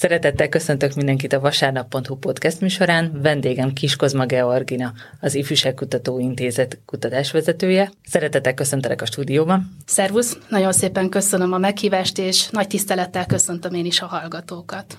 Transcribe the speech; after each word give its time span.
Szeretettel 0.00 0.48
köszöntök 0.48 0.94
mindenkit 0.94 1.32
a 1.32 1.40
vasárnap.hu 1.40 2.16
podcast 2.16 2.60
műsorán. 2.60 3.20
Vendégem 3.22 3.72
Kiskozma 3.72 4.26
Georgina, 4.26 4.92
az 5.20 5.34
Ifjúságkutató 5.34 6.18
Intézet 6.18 6.78
kutatásvezetője. 6.86 7.90
Szeretettel 8.08 8.54
köszöntelek 8.54 9.02
a 9.02 9.06
stúdióban. 9.06 9.76
Szervusz, 9.86 10.38
nagyon 10.48 10.72
szépen 10.72 11.08
köszönöm 11.08 11.52
a 11.52 11.58
meghívást, 11.58 12.18
és 12.18 12.48
nagy 12.48 12.66
tisztelettel 12.66 13.26
köszöntöm 13.26 13.74
én 13.74 13.84
is 13.84 14.00
a 14.00 14.06
hallgatókat. 14.06 14.98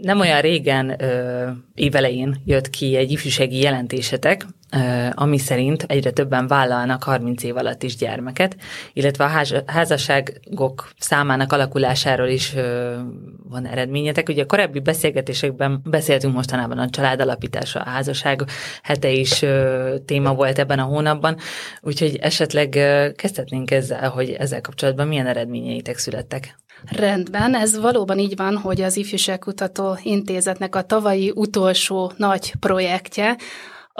Nem 0.00 0.20
olyan 0.20 0.40
régen, 0.40 1.02
ö, 1.02 1.48
évelején 1.74 2.36
jött 2.44 2.70
ki 2.70 2.96
egy 2.96 3.10
ifjúsági 3.10 3.60
jelentésetek, 3.60 4.46
ami 5.14 5.38
szerint 5.38 5.82
egyre 5.82 6.10
többen 6.10 6.46
vállalnak 6.46 7.02
30 7.02 7.42
év 7.42 7.56
alatt 7.56 7.82
is 7.82 7.96
gyermeket, 7.96 8.56
illetve 8.92 9.24
a 9.24 9.28
ház, 9.28 9.54
házasságok 9.66 10.88
számának 10.98 11.52
alakulásáról 11.52 12.28
is 12.28 12.54
van 13.48 13.66
eredményetek. 13.66 14.28
Ugye 14.28 14.42
a 14.42 14.46
korábbi 14.46 14.80
beszélgetésekben 14.80 15.80
beszéltünk 15.84 16.34
mostanában 16.34 16.78
a 16.78 16.90
családalapításra, 16.90 17.80
a 17.80 17.88
házasság 17.88 18.44
hete 18.82 19.10
is 19.10 19.44
téma 20.04 20.34
volt 20.34 20.58
ebben 20.58 20.78
a 20.78 20.82
hónapban, 20.82 21.36
úgyhogy 21.80 22.16
esetleg 22.16 22.68
kezdhetnénk 23.16 23.70
ezzel, 23.70 24.08
hogy 24.08 24.30
ezzel 24.30 24.60
kapcsolatban 24.60 25.06
milyen 25.06 25.26
eredményeitek 25.26 25.98
születtek. 25.98 26.56
Rendben, 26.84 27.54
ez 27.54 27.80
valóban 27.80 28.18
így 28.18 28.36
van, 28.36 28.56
hogy 28.56 28.80
az 28.80 28.96
Ifjúságkutató 28.96 29.98
Intézetnek 30.02 30.76
a 30.76 30.82
tavalyi 30.82 31.32
utolsó 31.34 32.12
nagy 32.16 32.52
projektje, 32.60 33.36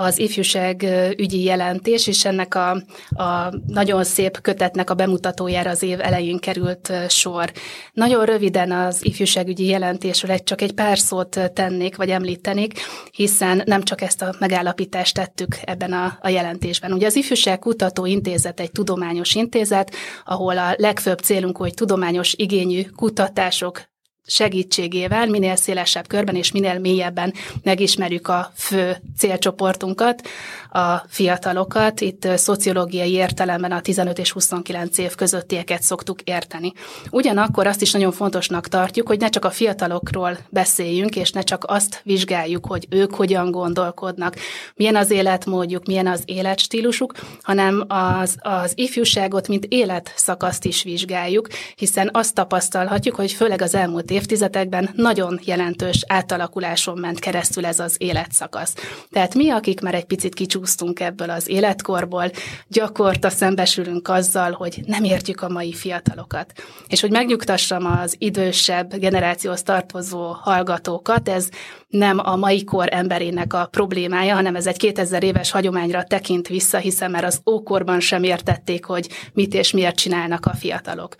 az 0.00 0.18
ifjúság 0.18 0.86
ügyi 1.16 1.42
jelentés, 1.42 2.06
és 2.06 2.24
ennek 2.24 2.54
a, 2.54 2.70
a 3.08 3.52
nagyon 3.66 4.04
szép 4.04 4.40
kötetnek 4.40 4.90
a 4.90 4.94
bemutatójára 4.94 5.70
az 5.70 5.82
év 5.82 6.00
elején 6.00 6.38
került 6.38 6.92
sor. 7.08 7.52
Nagyon 7.92 8.24
röviden 8.24 8.72
az 8.72 9.04
ifjúságügyi 9.04 9.66
jelentésről 9.66 10.30
egy 10.30 10.42
csak 10.42 10.60
egy 10.60 10.72
pár 10.72 10.98
szót 10.98 11.40
tennék, 11.54 11.96
vagy 11.96 12.10
említenék, 12.10 12.80
hiszen 13.10 13.62
nem 13.64 13.82
csak 13.82 14.00
ezt 14.00 14.22
a 14.22 14.34
megállapítást 14.38 15.14
tettük 15.14 15.56
ebben 15.64 15.92
a, 15.92 16.18
a 16.20 16.28
jelentésben. 16.28 16.92
Ugye 16.92 17.06
az 17.06 17.16
Ifjúság 17.16 17.58
Kutató 17.58 18.06
Intézet 18.06 18.60
egy 18.60 18.70
tudományos 18.70 19.34
intézet, 19.34 19.94
ahol 20.24 20.58
a 20.58 20.74
legfőbb 20.76 21.18
célunk, 21.18 21.56
hogy 21.56 21.74
tudományos 21.74 22.34
igényű 22.34 22.82
kutatások 22.96 23.82
segítségével 24.28 25.26
minél 25.26 25.56
szélesebb 25.56 26.06
körben 26.06 26.34
és 26.34 26.52
minél 26.52 26.78
mélyebben 26.78 27.34
megismerjük 27.62 28.28
a 28.28 28.52
fő 28.54 28.96
célcsoportunkat, 29.18 30.28
a 30.70 30.96
fiatalokat. 31.08 32.00
Itt 32.00 32.28
szociológiai 32.36 33.12
értelemben 33.12 33.72
a 33.72 33.80
15 33.80 34.18
és 34.18 34.32
29 34.32 34.98
év 34.98 35.14
közöttieket 35.14 35.82
szoktuk 35.82 36.20
érteni. 36.20 36.72
Ugyanakkor 37.10 37.66
azt 37.66 37.82
is 37.82 37.92
nagyon 37.92 38.12
fontosnak 38.12 38.68
tartjuk, 38.68 39.06
hogy 39.06 39.20
ne 39.20 39.28
csak 39.28 39.44
a 39.44 39.50
fiatalokról 39.50 40.38
beszéljünk, 40.50 41.16
és 41.16 41.30
ne 41.30 41.40
csak 41.40 41.64
azt 41.66 42.00
vizsgáljuk, 42.04 42.66
hogy 42.66 42.86
ők 42.90 43.14
hogyan 43.14 43.50
gondolkodnak, 43.50 44.36
milyen 44.74 44.96
az 44.96 45.10
életmódjuk, 45.10 45.86
milyen 45.86 46.06
az 46.06 46.22
életstílusuk, 46.24 47.14
hanem 47.42 47.84
az, 47.88 48.36
az 48.38 48.72
ifjúságot, 48.74 49.48
mint 49.48 49.64
életszakaszt 49.68 50.64
is 50.64 50.82
vizsgáljuk, 50.82 51.48
hiszen 51.76 52.10
azt 52.12 52.34
tapasztalhatjuk, 52.34 53.14
hogy 53.14 53.32
főleg 53.32 53.62
az 53.62 53.74
elmúlt 53.74 54.10
évtizedekben 54.18 54.90
nagyon 54.94 55.40
jelentős 55.44 56.04
átalakuláson 56.06 56.98
ment 56.98 57.18
keresztül 57.18 57.66
ez 57.66 57.78
az 57.78 57.96
életszakasz. 57.98 58.74
Tehát 59.10 59.34
mi, 59.34 59.50
akik 59.50 59.80
már 59.80 59.94
egy 59.94 60.04
picit 60.04 60.34
kicsúsztunk 60.34 61.00
ebből 61.00 61.30
az 61.30 61.48
életkorból, 61.48 62.30
gyakorta 62.68 63.30
szembesülünk 63.30 64.08
azzal, 64.08 64.52
hogy 64.52 64.82
nem 64.86 65.04
értjük 65.04 65.40
a 65.40 65.48
mai 65.48 65.72
fiatalokat. 65.72 66.52
És 66.88 67.00
hogy 67.00 67.10
megnyugtassam 67.10 67.86
az 67.86 68.14
idősebb 68.18 68.94
generációhoz 68.94 69.62
tartozó 69.62 70.30
hallgatókat, 70.30 71.28
ez 71.28 71.48
nem 71.88 72.18
a 72.18 72.36
mai 72.36 72.64
kor 72.64 72.88
emberének 72.90 73.52
a 73.52 73.66
problémája, 73.66 74.34
hanem 74.34 74.56
ez 74.56 74.66
egy 74.66 74.76
2000 74.76 75.22
éves 75.22 75.50
hagyományra 75.50 76.04
tekint 76.04 76.48
vissza, 76.48 76.78
hiszen 76.78 77.10
már 77.10 77.24
az 77.24 77.40
ókorban 77.50 78.00
sem 78.00 78.22
értették, 78.22 78.84
hogy 78.84 79.08
mit 79.32 79.54
és 79.54 79.72
miért 79.72 79.96
csinálnak 79.96 80.46
a 80.46 80.54
fiatalok. 80.54 81.16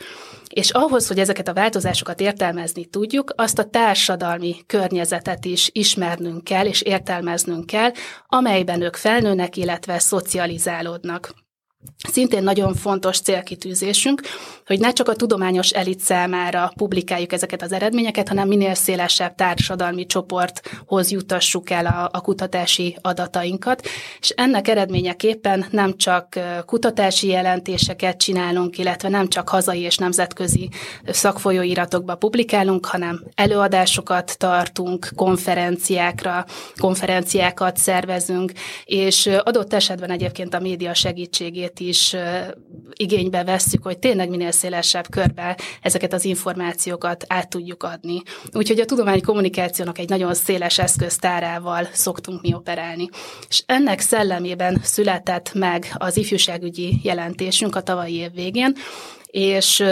És 0.48 0.70
ahhoz, 0.70 1.06
hogy 1.08 1.18
ezeket 1.18 1.48
a 1.48 1.52
változásokat 1.52 2.20
értelmezni 2.20 2.84
tudjuk, 2.84 3.32
azt 3.36 3.58
a 3.58 3.64
társadalmi 3.64 4.56
környezetet 4.66 5.44
is 5.44 5.70
ismernünk 5.72 6.44
kell, 6.44 6.66
és 6.66 6.82
értelmeznünk 6.82 7.66
kell, 7.66 7.90
amelyben 8.26 8.82
ők 8.82 8.96
felnőnek, 8.96 9.56
illetve 9.56 9.98
szocializálódnak. 9.98 11.34
Szintén 12.12 12.42
nagyon 12.42 12.74
fontos 12.74 13.20
célkitűzésünk, 13.20 14.20
hogy 14.66 14.80
ne 14.80 14.92
csak 14.92 15.08
a 15.08 15.14
tudományos 15.14 15.70
elit 15.70 16.00
számára 16.00 16.72
publikáljuk 16.76 17.32
ezeket 17.32 17.62
az 17.62 17.72
eredményeket, 17.72 18.28
hanem 18.28 18.48
minél 18.48 18.74
szélesebb 18.74 19.34
társadalmi 19.34 20.06
csoporthoz 20.06 21.10
jutassuk 21.10 21.70
el 21.70 21.86
a, 21.86 22.08
a 22.12 22.20
kutatási 22.20 22.96
adatainkat, 23.00 23.86
és 24.20 24.28
ennek 24.28 24.68
eredményeképpen 24.68 25.66
nem 25.70 25.96
csak 25.96 26.38
kutatási 26.66 27.28
jelentéseket 27.28 28.18
csinálunk, 28.18 28.78
illetve 28.78 29.08
nem 29.08 29.28
csak 29.28 29.48
hazai 29.48 29.80
és 29.80 29.96
nemzetközi 29.96 30.68
szakfolyóiratokba 31.06 32.14
publikálunk, 32.14 32.86
hanem 32.86 33.24
előadásokat 33.34 34.38
tartunk, 34.38 35.08
konferenciákra, 35.14 36.44
konferenciákat 36.76 37.76
szervezünk, 37.76 38.52
és 38.84 39.26
adott 39.42 39.72
esetben 39.72 40.10
egyébként 40.10 40.54
a 40.54 40.60
média 40.60 40.94
segítségét 40.94 41.77
segítségét 41.78 41.80
is 41.80 42.16
igénybe 42.92 43.44
vesszük, 43.44 43.82
hogy 43.82 43.98
tényleg 43.98 44.28
minél 44.28 44.50
szélesebb 44.50 45.08
körbe 45.10 45.58
ezeket 45.82 46.12
az 46.12 46.24
információkat 46.24 47.24
át 47.28 47.48
tudjuk 47.48 47.82
adni. 47.82 48.22
Úgyhogy 48.52 48.80
a 48.80 48.84
tudományi 48.84 49.20
kommunikációnak 49.20 49.98
egy 49.98 50.08
nagyon 50.08 50.34
széles 50.34 50.78
eszköztárával 50.78 51.88
szoktunk 51.92 52.42
mi 52.42 52.54
operálni. 52.54 53.08
És 53.48 53.62
ennek 53.66 54.00
szellemében 54.00 54.80
született 54.82 55.54
meg 55.54 55.94
az 55.98 56.16
ifjúságügyi 56.16 57.00
jelentésünk 57.02 57.76
a 57.76 57.82
tavalyi 57.82 58.14
év 58.14 58.32
végén, 58.32 58.76
és 59.30 59.84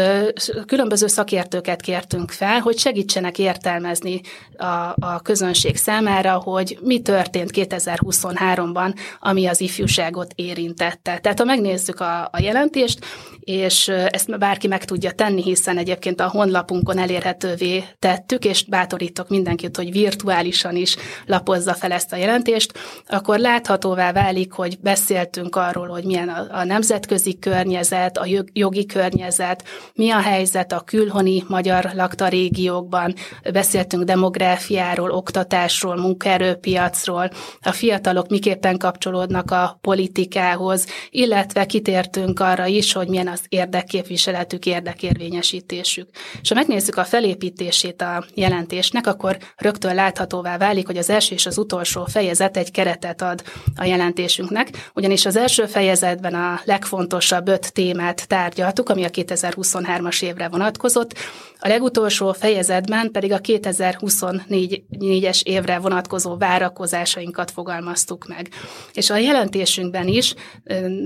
különböző 0.66 1.06
szakértőket 1.06 1.80
kértünk 1.80 2.30
fel, 2.30 2.60
hogy 2.60 2.78
segítsenek 2.78 3.38
értelmezni 3.38 4.20
a, 4.56 4.94
a 5.06 5.20
közönség 5.22 5.76
számára, 5.76 6.32
hogy 6.32 6.78
mi 6.82 7.00
történt 7.00 7.50
2023-ban, 7.54 8.94
ami 9.20 9.46
az 9.46 9.60
ifjúságot 9.60 10.32
érintette. 10.34 11.18
Tehát 11.18 11.38
ha 11.38 11.44
megnézzük 11.44 12.00
a, 12.00 12.28
a 12.32 12.40
jelentést, 12.40 13.04
és 13.40 13.88
ezt 13.88 14.38
bárki 14.38 14.66
meg 14.66 14.84
tudja 14.84 15.10
tenni, 15.10 15.42
hiszen 15.42 15.78
egyébként 15.78 16.20
a 16.20 16.28
honlapunkon 16.28 16.98
elérhetővé 16.98 17.84
tettük, 17.98 18.44
és 18.44 18.64
bátorítok 18.64 19.28
mindenkit, 19.28 19.76
hogy 19.76 19.92
virtuálisan 19.92 20.76
is 20.76 20.96
lapozza 21.26 21.74
fel 21.74 21.92
ezt 21.92 22.12
a 22.12 22.16
jelentést, 22.16 22.72
akkor 23.06 23.38
láthatóvá 23.38 24.12
válik, 24.12 24.52
hogy 24.52 24.78
beszéltünk 24.80 25.56
arról, 25.56 25.86
hogy 25.86 26.04
milyen 26.04 26.28
a, 26.28 26.58
a 26.58 26.64
nemzetközi 26.64 27.38
környezet, 27.38 28.18
a 28.18 28.26
jogi 28.52 28.86
környezet, 28.86 29.25
mi 29.94 30.10
a 30.10 30.20
helyzet 30.20 30.72
a 30.72 30.80
külhoni 30.80 31.44
magyar 31.48 31.90
lakta 31.94 32.28
régiókban, 32.28 33.14
beszéltünk 33.52 34.04
demográfiáról, 34.04 35.10
oktatásról, 35.10 35.96
munkaerőpiacról, 35.96 37.30
a 37.60 37.72
fiatalok 37.72 38.28
miképpen 38.28 38.78
kapcsolódnak 38.78 39.50
a 39.50 39.78
politikához, 39.80 40.86
illetve 41.10 41.66
kitértünk 41.66 42.40
arra 42.40 42.66
is, 42.66 42.92
hogy 42.92 43.08
milyen 43.08 43.28
az 43.28 43.40
érdekképviseletük, 43.48 44.66
érdekérvényesítésük. 44.66 46.08
És 46.42 46.48
ha 46.48 46.54
megnézzük 46.54 46.96
a 46.96 47.04
felépítését 47.04 48.02
a 48.02 48.24
jelentésnek, 48.34 49.06
akkor 49.06 49.38
rögtön 49.56 49.94
láthatóvá 49.94 50.58
válik, 50.58 50.86
hogy 50.86 50.96
az 50.96 51.10
első 51.10 51.34
és 51.34 51.46
az 51.46 51.58
utolsó 51.58 52.04
fejezet 52.04 52.56
egy 52.56 52.70
keretet 52.70 53.22
ad 53.22 53.42
a 53.76 53.84
jelentésünknek, 53.84 54.90
ugyanis 54.94 55.26
az 55.26 55.36
első 55.36 55.66
fejezetben 55.66 56.34
a 56.34 56.60
legfontosabb 56.64 57.48
öt 57.48 57.72
témát 57.72 58.28
tárgyaltuk, 58.28 58.88
ami 58.88 59.04
a 59.04 59.08
2023-as 59.16 60.22
évre 60.22 60.48
vonatkozott, 60.48 61.14
a 61.60 61.68
legutolsó 61.68 62.32
fejezetben 62.32 63.10
pedig 63.10 63.32
a 63.32 63.40
2024-es 63.40 65.42
évre 65.42 65.78
vonatkozó 65.78 66.36
várakozásainkat 66.36 67.50
fogalmaztuk 67.50 68.26
meg. 68.26 68.48
És 68.92 69.10
a 69.10 69.16
jelentésünkben 69.16 70.08
is 70.08 70.34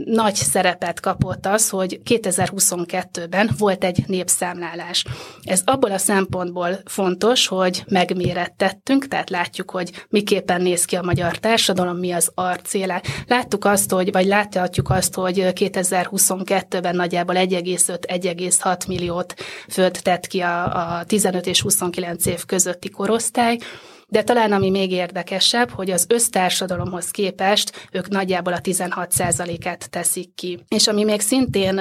nagy 0.04 0.34
szerepet 0.34 1.00
kapott 1.00 1.46
az, 1.46 1.68
hogy 1.68 2.00
2022-ben 2.04 3.50
volt 3.58 3.84
egy 3.84 4.04
népszámlálás. 4.06 5.04
Ez 5.42 5.62
abból 5.64 5.90
a 5.90 5.98
szempontból 5.98 6.80
fontos, 6.84 7.46
hogy 7.46 7.84
megmérettettünk, 7.88 9.08
tehát 9.08 9.30
látjuk, 9.30 9.70
hogy 9.70 9.90
miképpen 10.08 10.62
néz 10.62 10.84
ki 10.84 10.96
a 10.96 11.02
magyar 11.02 11.38
társadalom, 11.38 11.96
mi 11.96 12.12
az 12.12 12.30
arcéle. 12.34 13.02
Láttuk 13.26 13.64
azt, 13.64 13.90
hogy, 13.90 14.12
vagy 14.12 14.26
láthatjuk 14.26 14.90
azt, 14.90 15.14
hogy 15.14 15.52
2022-ben 15.54 16.96
nagyjából 16.96 17.36
1,5-1,6 18.08 18.88
milliót 18.88 19.34
főt 19.68 20.02
tett 20.02 20.26
ki 20.26 20.40
a, 20.40 20.98
a 20.98 21.04
15 21.04 21.46
és 21.46 21.60
29 21.60 22.26
év 22.26 22.44
közötti 22.44 22.88
korosztály, 22.88 23.58
De 24.10 24.22
talán 24.22 24.52
ami 24.52 24.70
még 24.70 24.92
érdekesebb, 24.92 25.70
hogy 25.70 25.90
az 25.90 26.06
össztársadalomhoz 26.08 27.10
képest 27.10 27.88
ők 27.92 28.08
nagyjából 28.08 28.52
a 28.52 28.60
16%-át 28.60 29.90
teszik 29.90 30.34
ki. 30.34 30.64
És 30.68 30.86
ami 30.86 31.04
még 31.04 31.20
szintén 31.20 31.80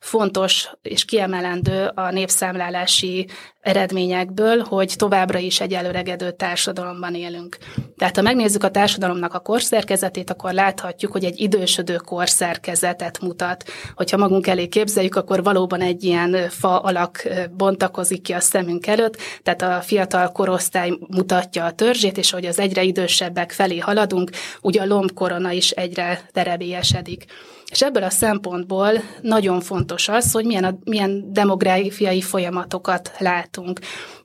fontos 0.00 0.70
és 0.82 1.04
kiemelendő 1.04 1.90
a 1.94 2.10
népszámlálási 2.10 3.26
eredményekből, 3.60 4.58
hogy 4.58 4.94
továbbra 4.96 5.38
is 5.38 5.60
egy 5.60 5.72
előregedő 5.72 6.30
társadalomban 6.30 7.14
élünk. 7.14 7.56
Tehát 7.96 8.16
ha 8.16 8.22
megnézzük 8.22 8.64
a 8.64 8.70
társadalomnak 8.70 9.34
a 9.34 9.38
korszerkezetét, 9.38 10.30
akkor 10.30 10.52
láthatjuk, 10.52 11.12
hogy 11.12 11.24
egy 11.24 11.40
idősödő 11.40 11.96
korszerkezetet 11.96 13.20
mutat. 13.20 13.64
Hogyha 13.94 14.16
magunk 14.16 14.46
elé 14.46 14.66
képzeljük, 14.66 15.14
akkor 15.14 15.42
valóban 15.42 15.80
egy 15.80 16.04
ilyen 16.04 16.48
fa 16.48 16.78
alak 16.78 17.28
bontakozik 17.56 18.22
ki 18.22 18.32
a 18.32 18.40
szemünk 18.40 18.86
előtt, 18.86 19.16
tehát 19.42 19.62
a 19.62 19.80
fiatal 19.80 20.32
korosztály 20.32 20.92
mutatja 21.08 21.55
a 21.64 21.72
törzsét, 21.72 22.18
és 22.18 22.30
hogy 22.30 22.46
az 22.46 22.58
egyre 22.58 22.82
idősebbek 22.82 23.52
felé 23.52 23.78
haladunk, 23.78 24.30
úgy 24.60 24.78
a 24.78 24.86
lombkorona 24.86 25.50
is 25.50 25.70
egyre 25.70 26.28
terebélyesedik. 26.32 27.24
És 27.70 27.82
ebből 27.82 28.02
a 28.02 28.10
szempontból 28.10 28.90
nagyon 29.20 29.60
fontos 29.60 30.08
az, 30.08 30.32
hogy 30.32 30.44
milyen, 30.44 30.64
a, 30.64 30.78
milyen 30.84 31.32
demográfiai 31.32 32.20
folyamatokat 32.20 33.12
látunk. 33.18 33.80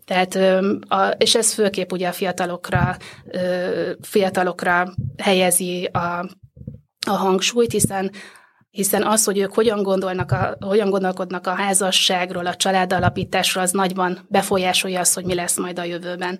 Tehát, 0.05 0.39
és 1.17 1.35
ez 1.35 1.53
főképp 1.53 1.91
ugye 1.91 2.07
a 2.07 2.11
fiatalokra, 2.11 2.97
fiatalokra 4.01 4.93
helyezi 5.17 5.89
a, 5.91 6.29
a 7.07 7.11
hangsúlyt, 7.11 7.71
hiszen 7.71 8.11
hiszen 8.71 9.03
az, 9.03 9.23
hogy 9.23 9.37
ők 9.37 9.53
hogyan, 9.53 9.83
gondolnak 9.83 10.31
a, 10.31 10.57
hogyan 10.59 10.89
gondolkodnak 10.89 11.47
a 11.47 11.55
házasságról, 11.55 12.45
a 12.45 12.55
családalapításról, 12.55 13.63
az 13.63 13.71
nagyban 13.71 14.25
befolyásolja 14.27 14.99
azt, 14.99 15.13
hogy 15.13 15.25
mi 15.25 15.33
lesz 15.33 15.57
majd 15.57 15.79
a 15.79 15.83
jövőben. 15.83 16.39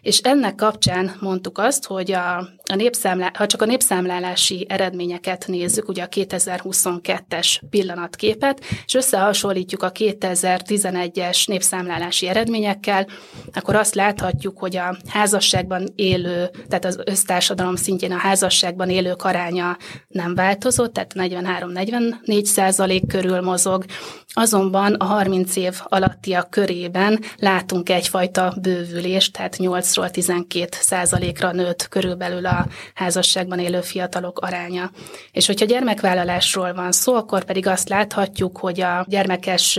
És 0.00 0.18
ennek 0.18 0.54
kapcsán 0.54 1.16
mondtuk 1.20 1.58
azt, 1.58 1.86
hogy 1.86 2.12
a, 2.12 2.38
a 2.70 2.74
népszámlá, 2.74 3.30
ha 3.34 3.46
csak 3.46 3.62
a 3.62 3.66
népszámlálási 3.66 4.66
eredményeket 4.68 5.44
nézzük, 5.46 5.88
ugye 5.88 6.02
a 6.02 6.08
2022-es 6.08 7.60
pillanatképet, 7.70 8.64
és 8.86 8.94
összehasonlítjuk 8.94 9.82
a 9.82 9.92
2011-es 9.92 11.46
népszámlálási 11.46 12.28
eredményekkel, 12.28 13.06
akkor 13.52 13.74
azt 13.74 13.94
láthatjuk, 13.94 14.58
hogy 14.58 14.76
a 14.76 14.96
házasságban 15.08 15.88
élő, 15.94 16.50
tehát 16.68 16.84
az 16.84 16.98
össztársadalom 17.04 17.76
szintjén 17.76 18.12
a 18.12 18.16
házasságban 18.16 18.90
élők 18.90 19.24
aránya 19.24 19.76
nem 20.08 20.34
változott, 20.34 20.92
tehát 20.92 21.14
43 21.14 21.69
44 21.70 22.44
százalék 22.44 23.06
körül 23.06 23.40
mozog, 23.40 23.84
azonban 24.32 24.94
a 24.94 25.04
30 25.04 25.56
év 25.56 25.80
alattiak 25.84 26.50
körében 26.50 27.20
látunk 27.36 27.88
egyfajta 27.88 28.54
bővülést, 28.62 29.32
tehát 29.32 29.56
8-ról 29.58 30.10
12 30.10 30.68
százalékra 30.70 31.52
nőtt 31.52 31.88
körülbelül 31.88 32.46
a 32.46 32.66
házasságban 32.94 33.58
élő 33.58 33.80
fiatalok 33.80 34.38
aránya. 34.38 34.90
És 35.32 35.46
hogyha 35.46 35.66
gyermekvállalásról 35.66 36.74
van 36.74 36.92
szó, 36.92 37.14
akkor 37.14 37.44
pedig 37.44 37.66
azt 37.66 37.88
láthatjuk, 37.88 38.58
hogy 38.58 38.80
a 38.80 39.04
gyermekes 39.08 39.78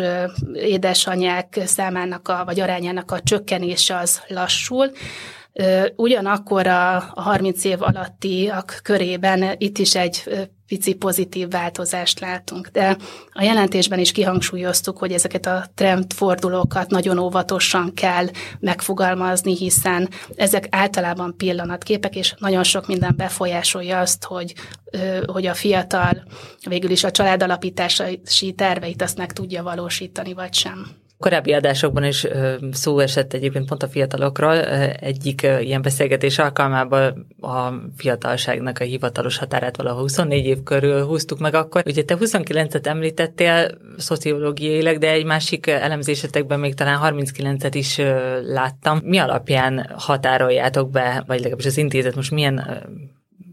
édesanyák 0.54 1.60
számának 1.66 2.28
a, 2.28 2.42
vagy 2.46 2.60
arányának 2.60 3.12
a 3.12 3.20
csökkenése 3.20 3.98
az 3.98 4.22
lassul, 4.28 4.92
Ugyanakkor 5.96 6.68
a, 6.68 6.96
a 6.96 7.22
30 7.22 7.64
év 7.64 7.82
alattiak 7.82 8.80
körében 8.84 9.56
itt 9.58 9.78
is 9.78 9.96
egy 9.96 10.24
pici 10.68 10.94
pozitív 10.94 11.50
változást 11.50 12.20
látunk. 12.20 12.68
De 12.68 12.98
a 13.32 13.44
jelentésben 13.44 14.00
is 14.00 14.12
kihangsúlyoztuk, 14.12 14.98
hogy 14.98 15.12
ezeket 15.12 15.46
a 15.46 15.66
trendfordulókat 15.76 16.90
nagyon 16.90 17.18
óvatosan 17.18 17.94
kell 17.94 18.28
megfogalmazni, 18.60 19.56
hiszen 19.56 20.10
ezek 20.36 20.68
általában 20.70 21.38
pillanatképek, 21.38 22.16
és 22.16 22.34
nagyon 22.38 22.64
sok 22.64 22.88
minden 22.88 23.14
befolyásolja 23.18 24.00
azt, 24.00 24.24
hogy, 24.24 24.54
hogy 25.26 25.46
a 25.46 25.54
fiatal 25.54 26.24
végül 26.68 26.92
is 26.92 27.04
a 27.04 27.12
családalapítási 27.12 28.54
terveit 28.56 29.02
azt 29.02 29.18
meg 29.18 29.34
tudja 29.34 29.64
valósítani, 29.64 30.34
vagy 30.34 30.54
sem. 30.54 31.01
Korábbi 31.22 31.54
adásokban 31.54 32.04
is 32.04 32.28
szó 32.72 33.00
esett 33.00 33.34
egyébként 33.34 33.68
pont 33.68 33.84
a 33.84 33.88
fiatalokról. 33.88 34.60
Egyik 34.90 35.42
ilyen 35.42 35.82
beszélgetés 35.82 36.40
alkalmában 36.40 37.28
a 37.42 37.70
fiatalságnak 37.98 38.80
a 38.80 38.84
hivatalos 38.84 39.38
határát 39.38 39.78
valahol 39.78 40.02
24 40.02 40.46
év 40.46 40.64
körül 40.64 41.06
húztuk 41.06 41.40
meg 41.40 41.54
akkor. 41.54 41.84
Ugye 41.86 42.04
te 42.04 42.18
29-et 42.20 42.86
említettél 42.86 43.68
szociológiailag, 43.98 44.98
de 44.98 45.12
egy 45.12 45.26
másik 45.26 45.68
elemzésetekben 45.68 46.60
még 46.60 46.74
talán 46.74 47.16
39-et 47.16 47.72
is 47.74 48.02
láttam. 48.46 49.00
Mi 49.04 49.18
alapján 49.18 49.90
határoljátok 49.98 50.90
be, 50.90 51.24
vagy 51.28 51.38
legalábbis 51.38 51.66
az 51.66 51.78
intézet 51.78 52.16
most 52.16 52.32
milyen 52.32 52.84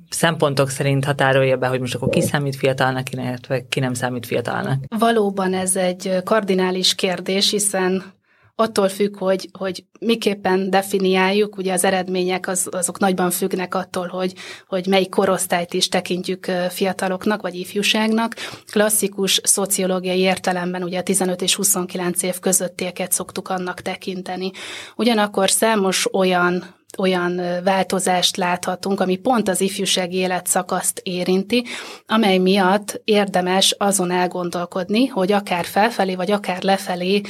szempontok 0.09 0.69
szerint 0.71 1.05
határolja 1.05 1.57
be, 1.57 1.67
hogy 1.67 1.81
most 1.81 1.95
akkor 1.95 2.09
ki 2.09 2.21
számít 2.21 2.57
fiatalnak, 2.57 3.11
illetve 3.11 3.67
ki 3.69 3.81
nem 3.81 3.95
számít 3.95 4.27
fiatalnak? 4.27 4.85
Valóban 4.99 5.55
ez 5.55 5.77
egy 5.77 6.23
kardinális 6.25 6.95
kérdés, 6.95 7.51
hiszen 7.51 8.17
attól 8.61 8.89
függ, 8.89 9.19
hogy, 9.19 9.49
hogy 9.59 9.85
miképpen 10.01 10.71
definiáljuk, 10.71 11.57
ugye 11.57 11.73
az 11.73 11.85
eredmények 11.85 12.49
az, 12.49 12.69
azok 12.71 12.99
nagyban 12.99 13.31
függnek 13.31 13.75
attól, 13.75 14.07
hogy, 14.07 14.35
hogy 14.67 14.87
melyik 14.87 15.09
korosztályt 15.09 15.75
is 15.75 15.89
tekintjük 15.89 16.45
fiataloknak, 16.69 17.43
vagy 17.43 17.55
ifjúságnak. 17.55 18.35
Klasszikus 18.71 19.41
szociológiai 19.43 20.19
értelemben 20.19 20.83
ugye 20.83 20.99
a 20.99 21.03
15 21.03 21.43
és 21.43 21.55
29 21.55 22.23
év 22.23 22.39
közöttieket 22.39 23.13
szoktuk 23.13 23.49
annak 23.49 23.81
tekinteni. 23.81 24.51
Ugyanakkor 24.97 25.51
számos 25.51 26.15
olyan 26.15 26.78
olyan 26.99 27.41
változást 27.65 28.37
láthatunk, 28.37 29.01
ami 29.01 29.17
pont 29.17 29.49
az 29.49 29.61
ifjúsági 29.61 30.17
életszakaszt 30.17 31.01
érinti, 31.03 31.65
amely 32.07 32.39
miatt 32.39 33.01
érdemes 33.05 33.75
azon 33.79 34.11
elgondolkodni, 34.11 35.07
hogy 35.07 35.33
akár 35.33 35.65
felfelé, 35.65 36.15
vagy 36.15 36.31
akár 36.31 36.63
lefelé 36.63 37.21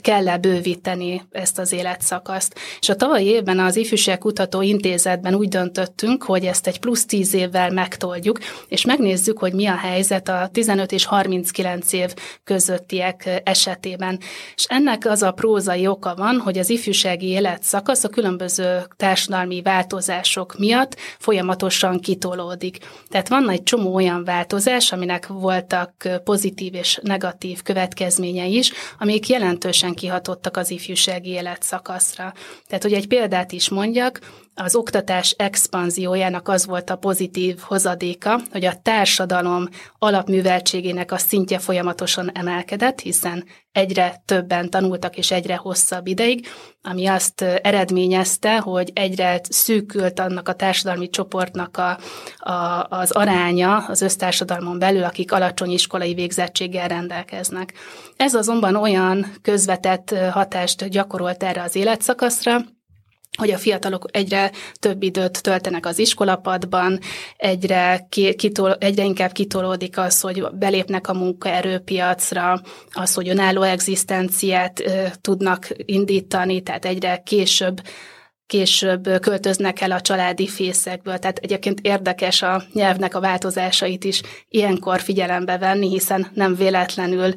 kell-e 0.00 0.38
bővíteni 0.38 1.22
ezt 1.30 1.58
az 1.58 1.72
életszakaszt. 1.72 2.58
És 2.80 2.88
a 2.88 2.96
tavalyi 2.96 3.26
évben 3.26 3.58
az 3.58 3.76
Ifjúságkutató 3.76 4.62
Intézetben 4.62 5.34
úgy 5.34 5.48
döntöttünk, 5.48 6.22
hogy 6.22 6.44
ezt 6.44 6.66
egy 6.66 6.80
plusz 6.80 7.06
tíz 7.06 7.34
évvel 7.34 7.70
megtoldjuk, 7.70 8.38
és 8.68 8.84
megnézzük, 8.84 9.38
hogy 9.38 9.52
mi 9.52 9.66
a 9.66 9.76
helyzet 9.76 10.28
a 10.28 10.48
15 10.52 10.92
és 10.92 11.04
39 11.04 11.92
év 11.92 12.14
közöttiek 12.44 13.42
esetében. 13.44 14.18
És 14.54 14.64
ennek 14.68 15.06
az 15.06 15.22
a 15.22 15.32
prózai 15.32 15.86
oka 15.86 16.14
van, 16.14 16.38
hogy 16.38 16.58
az 16.58 16.70
ifjúsági 16.70 17.26
életszakasz 17.26 18.04
a 18.04 18.08
különböző 18.08 18.82
társadalmi 18.96 19.62
változások 19.62 20.58
miatt 20.58 20.96
folyamatosan 21.18 22.00
kitolódik. 22.00 22.78
Tehát 23.08 23.28
van 23.28 23.50
egy 23.50 23.62
csomó 23.62 23.94
olyan 23.94 24.24
változás, 24.24 24.92
aminek 24.92 25.26
voltak 25.26 26.08
pozitív 26.24 26.74
és 26.74 26.98
negatív 27.02 27.62
következményei 27.62 28.56
is, 28.56 28.72
amik 28.98 29.28
jelentősen 29.28 29.94
kihatottak 29.94 30.56
az 30.56 30.70
ifjúsági 30.70 31.30
életszakaszra. 31.30 32.32
Tehát, 32.66 32.82
hogy 32.82 32.92
egy 32.92 33.08
példát 33.08 33.52
is 33.52 33.68
mondjak, 33.68 34.20
az 34.54 34.74
oktatás 34.74 35.34
expanziójának 35.38 36.48
az 36.48 36.66
volt 36.66 36.90
a 36.90 36.96
pozitív 36.96 37.58
hozadéka, 37.58 38.40
hogy 38.52 38.64
a 38.64 38.80
társadalom 38.82 39.68
alapműveltségének 39.98 41.12
a 41.12 41.18
szintje 41.18 41.58
folyamatosan 41.58 42.30
emelkedett, 42.34 43.00
hiszen 43.00 43.44
egyre 43.72 44.22
többen 44.24 44.70
tanultak 44.70 45.16
és 45.16 45.30
egyre 45.30 45.56
hosszabb 45.56 46.06
ideig, 46.06 46.46
ami 46.82 47.06
azt 47.06 47.42
eredményezte, 47.42 48.58
hogy 48.58 48.90
egyre 48.94 49.40
szűkült 49.48 50.20
annak 50.20 50.48
a 50.48 50.54
társadalmi 50.54 51.10
csoportnak 51.10 51.76
a, 51.76 51.98
a, 52.50 52.86
az 52.88 53.10
aránya 53.10 53.76
az 53.76 54.00
össztársadalmon 54.00 54.78
belül, 54.78 55.04
akik 55.04 55.32
alacsony 55.32 55.70
iskolai 55.70 56.14
végzettséggel 56.14 56.88
rendelkeznek. 56.88 57.72
Ez 58.16 58.34
azonban 58.34 58.76
olyan 58.76 59.26
közvetett 59.42 60.14
hatást 60.30 60.88
gyakorolt 60.88 61.42
erre 61.42 61.62
az 61.62 61.76
életszakaszra, 61.76 62.60
hogy 63.36 63.50
a 63.50 63.58
fiatalok 63.58 64.04
egyre 64.10 64.50
több 64.78 65.02
időt 65.02 65.42
töltenek 65.42 65.86
az 65.86 65.98
iskolapadban, 65.98 66.98
egyre, 67.36 68.06
kitol, 68.36 68.74
egyre 68.74 69.04
inkább 69.04 69.32
kitolódik 69.32 69.98
az, 69.98 70.20
hogy 70.20 70.46
belépnek 70.52 71.08
a 71.08 71.14
munkaerőpiacra, 71.14 72.60
az, 72.92 73.14
hogy 73.14 73.28
önálló 73.28 73.62
egzisztenciát 73.62 74.82
tudnak 75.20 75.68
indítani, 75.76 76.60
tehát 76.60 76.84
egyre 76.84 77.22
később 77.24 77.80
később 78.46 79.20
költöznek 79.20 79.80
el 79.80 79.90
a 79.90 80.00
családi 80.00 80.48
fészekből. 80.48 81.18
Tehát 81.18 81.38
egyébként 81.38 81.80
érdekes 81.80 82.42
a 82.42 82.62
nyelvnek 82.72 83.14
a 83.14 83.20
változásait 83.20 84.04
is 84.04 84.22
ilyenkor 84.48 85.00
figyelembe 85.00 85.58
venni, 85.58 85.88
hiszen 85.88 86.30
nem 86.34 86.54
véletlenül 86.54 87.32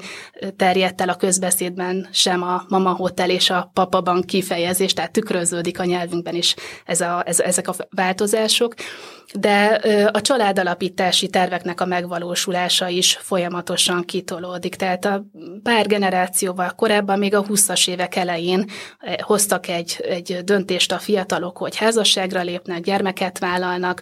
terjedt 0.56 1.02
el 1.02 1.10
a 1.10 1.16
közbeszédben 1.16 2.08
sem 2.12 2.44
a 2.44 2.66
mama 2.68 2.94
hotel 2.94 3.30
és 3.30 3.50
a 3.50 3.72
papaban 3.74 4.22
kifejezés, 4.22 4.94
tehát 4.94 5.12
tükröződik 5.12 5.80
a 5.80 5.86
nyelvünkben 5.86 6.36
is 6.36 6.56
ez 6.86 7.02
a, 7.02 7.24
ez, 7.26 7.40
ezek 7.40 7.68
a 7.68 7.74
változások 7.90 8.74
de 9.34 9.82
a 10.12 10.22
családalapítási 10.22 11.28
terveknek 11.28 11.82
a 11.82 11.86
megvalósulása 11.86 12.88
is 12.88 13.18
folyamatosan 13.22 14.04
kitolódik. 14.04 14.76
Tehát 14.76 15.06
a 15.06 15.26
pár 15.64 15.88
generációval 15.88 16.72
korábban, 16.76 17.20
még 17.20 17.36
a 17.36 17.44
20-as 17.44 17.90
évek 17.90 18.16
elején 18.16 18.70
hoztak 19.22 19.68
egy, 19.68 20.06
egy 20.10 20.40
döntést 20.44 20.92
a 20.98 21.00
fiatalok, 21.00 21.58
hogy 21.58 21.76
házasságra 21.76 22.42
lépnek, 22.42 22.82
gyermeket 22.82 23.40
vállalnak, 23.40 24.02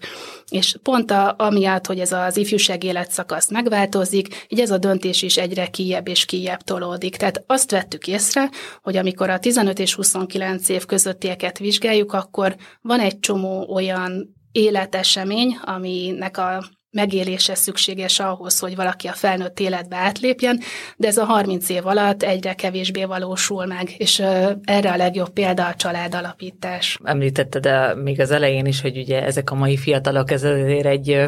és 0.49 0.75
pont 0.83 1.11
a, 1.11 1.35
amiatt, 1.37 1.85
hogy 1.85 1.99
ez 1.99 2.11
az 2.11 2.37
ifjúság 2.37 2.83
életszakasz 2.83 3.51
megváltozik, 3.51 4.45
így 4.47 4.59
ez 4.59 4.71
a 4.71 4.77
döntés 4.77 5.21
is 5.21 5.37
egyre 5.37 5.67
kijebb 5.67 6.07
és 6.07 6.25
kijebb 6.25 6.61
tolódik. 6.61 7.15
Tehát 7.15 7.43
azt 7.47 7.71
vettük 7.71 8.07
észre, 8.07 8.49
hogy 8.81 8.97
amikor 8.97 9.29
a 9.29 9.39
15 9.39 9.79
és 9.79 9.93
29 9.93 10.69
év 10.69 10.85
közöttieket 10.85 11.57
vizsgáljuk, 11.57 12.13
akkor 12.13 12.55
van 12.81 12.99
egy 12.99 13.19
csomó 13.19 13.73
olyan 13.73 14.35
életesemény, 14.51 15.57
aminek 15.63 16.37
a 16.37 16.63
megélése 16.95 17.55
szükséges 17.55 18.19
ahhoz, 18.19 18.59
hogy 18.59 18.75
valaki 18.75 19.07
a 19.07 19.13
felnőtt 19.13 19.59
életbe 19.59 19.95
átlépjen, 19.95 20.59
de 20.97 21.07
ez 21.07 21.17
a 21.17 21.25
30 21.25 21.69
év 21.69 21.85
alatt 21.87 22.23
egyre 22.23 22.53
kevésbé 22.53 23.03
valósul 23.03 23.65
meg, 23.65 23.89
és 23.97 24.19
erre 24.63 24.91
a 24.91 24.95
legjobb 24.95 25.29
példa 25.29 25.67
a 25.67 25.75
családalapítás. 25.75 26.99
Említetted 27.03 27.97
még 28.03 28.19
az 28.19 28.31
elején 28.31 28.65
is, 28.65 28.81
hogy 28.81 28.97
ugye 28.97 29.23
ezek 29.23 29.51
a 29.51 29.55
mai 29.55 29.77
fiatalok, 29.77 30.31
ez 30.31 30.43
azért 30.43 30.85
egy 30.85 31.25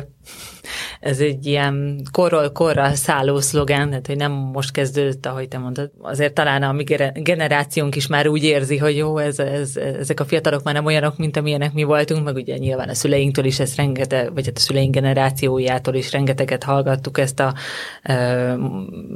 ez 1.00 1.20
egy 1.20 1.46
ilyen 1.46 2.02
korról 2.12 2.52
korra 2.52 2.94
szálló 2.94 3.40
szlogán, 3.40 3.90
tehát 3.90 4.08
hogy 4.08 4.16
nem 4.16 4.32
most 4.32 4.72
kezdődött, 4.72 5.26
ahogy 5.26 5.48
te 5.48 5.58
mondtad. 5.58 5.92
Azért 6.02 6.34
talán 6.34 6.64
a 6.64 6.72
mi 6.72 6.84
generációnk 7.14 7.96
is 7.96 8.08
már 8.08 8.28
úgy 8.28 8.44
érzi, 8.44 8.78
hogy 8.78 8.96
jó, 8.96 9.18
ez, 9.18 9.40
ez, 9.40 9.78
ezek 9.78 10.20
a 10.20 10.26
fiatalok 10.26 10.64
már 10.64 10.74
nem 10.74 10.86
olyanok, 10.86 11.18
mint 11.18 11.38
amilyenek 11.38 11.74
mi 11.74 11.84
voltunk, 11.84 12.24
meg 12.24 12.36
ugye 12.36 12.58
nyilván 12.58 12.90
a 12.90 12.94
szüleinktől 12.94 13.46
is 13.46 13.60
ezt 13.60 13.76
rengeteg, 13.76 14.34
vagy 14.34 14.46
hát 14.46 14.58
a 14.58 14.60
szüleink 14.60 14.94
generációjától 14.94 15.94
is 15.94 16.12
rengeteget 16.12 16.64
hallgattuk 16.64 17.18
ezt 17.18 17.40
a 17.40 17.54